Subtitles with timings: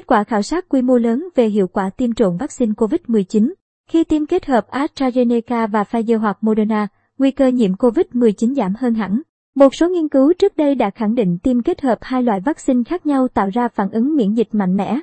[0.00, 3.52] Kết quả khảo sát quy mô lớn về hiệu quả tiêm trộn vaccine COVID-19.
[3.90, 6.88] Khi tiêm kết hợp AstraZeneca và Pfizer hoặc Moderna,
[7.18, 9.20] nguy cơ nhiễm COVID-19 giảm hơn hẳn.
[9.54, 12.82] Một số nghiên cứu trước đây đã khẳng định tiêm kết hợp hai loại vaccine
[12.84, 14.98] khác nhau tạo ra phản ứng miễn dịch mạnh mẽ.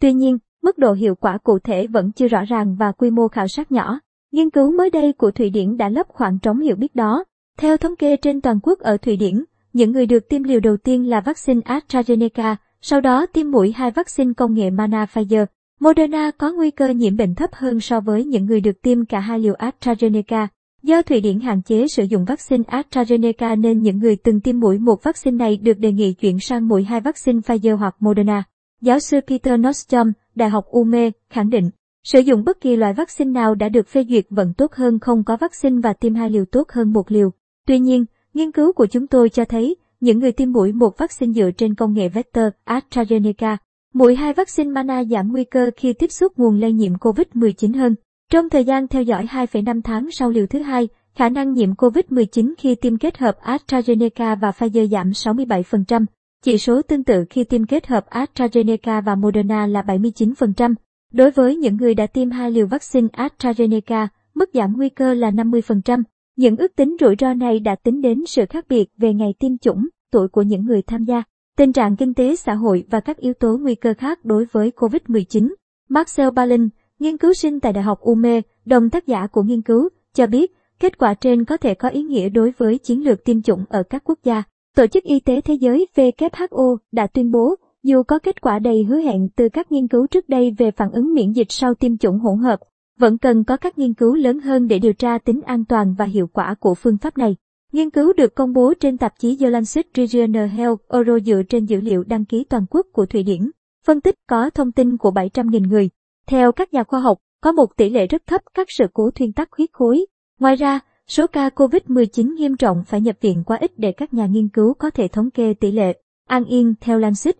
[0.00, 3.28] Tuy nhiên, mức độ hiệu quả cụ thể vẫn chưa rõ ràng và quy mô
[3.28, 3.98] khảo sát nhỏ.
[4.32, 7.24] Nghiên cứu mới đây của Thụy Điển đã lấp khoảng trống hiểu biết đó.
[7.58, 10.76] Theo thống kê trên toàn quốc ở Thụy Điển, những người được tiêm liều đầu
[10.76, 15.46] tiên là vaccine AstraZeneca, sau đó tiêm mũi hai vaccine công nghệ Mana Pfizer.
[15.80, 19.20] Moderna có nguy cơ nhiễm bệnh thấp hơn so với những người được tiêm cả
[19.20, 20.46] hai liều AstraZeneca.
[20.82, 24.78] Do Thụy Điển hạn chế sử dụng vaccine AstraZeneca nên những người từng tiêm mũi
[24.78, 28.44] một vaccine này được đề nghị chuyển sang mũi hai vaccine Pfizer hoặc Moderna.
[28.80, 31.70] Giáo sư Peter Nostrom, Đại học UME, khẳng định,
[32.04, 35.24] sử dụng bất kỳ loại vaccine nào đã được phê duyệt vẫn tốt hơn không
[35.24, 37.30] có vaccine và tiêm hai liều tốt hơn một liều.
[37.66, 41.32] Tuy nhiên, nghiên cứu của chúng tôi cho thấy, những người tiêm mũi một vaccine
[41.32, 43.56] dựa trên công nghệ vector AstraZeneca,
[43.94, 47.94] mũi hai vaccine Mana giảm nguy cơ khi tiếp xúc nguồn lây nhiễm COVID-19 hơn.
[48.32, 52.54] Trong thời gian theo dõi 2,5 tháng sau liều thứ hai, khả năng nhiễm COVID-19
[52.58, 56.04] khi tiêm kết hợp AstraZeneca và Pfizer giảm 67%.
[56.44, 60.74] Chỉ số tương tự khi tiêm kết hợp AstraZeneca và Moderna là 79%.
[61.12, 65.30] Đối với những người đã tiêm hai liều vaccine AstraZeneca, mức giảm nguy cơ là
[65.30, 66.02] 50%.
[66.36, 69.58] Những ước tính rủi ro này đã tính đến sự khác biệt về ngày tiêm
[69.58, 71.22] chủng, tuổi của những người tham gia,
[71.56, 74.72] tình trạng kinh tế xã hội và các yếu tố nguy cơ khác đối với
[74.76, 75.54] COVID-19.
[75.88, 79.88] Marcel Balin, nghiên cứu sinh tại Đại học UME, đồng tác giả của nghiên cứu,
[80.14, 83.42] cho biết kết quả trên có thể có ý nghĩa đối với chiến lược tiêm
[83.42, 84.42] chủng ở các quốc gia.
[84.76, 88.84] Tổ chức Y tế Thế giới WHO đã tuyên bố, dù có kết quả đầy
[88.84, 91.96] hứa hẹn từ các nghiên cứu trước đây về phản ứng miễn dịch sau tiêm
[91.96, 92.60] chủng hỗn hợp,
[92.98, 96.04] vẫn cần có các nghiên cứu lớn hơn để điều tra tính an toàn và
[96.04, 97.36] hiệu quả của phương pháp này.
[97.72, 101.64] Nghiên cứu được công bố trên tạp chí The Lancet Regional Health Euro dựa trên
[101.64, 103.50] dữ liệu đăng ký toàn quốc của Thụy Điển,
[103.86, 105.90] phân tích có thông tin của 700.000 người.
[106.26, 109.32] Theo các nhà khoa học, có một tỷ lệ rất thấp các sự cố thuyên
[109.32, 110.06] tắc huyết khối.
[110.40, 114.26] Ngoài ra, số ca COVID-19 nghiêm trọng phải nhập viện quá ít để các nhà
[114.26, 116.00] nghiên cứu có thể thống kê tỷ lệ.
[116.28, 117.36] An Yên theo Lancet,